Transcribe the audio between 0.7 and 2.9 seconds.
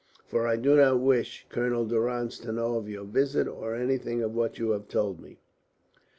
not wish Colonel Durrance to know of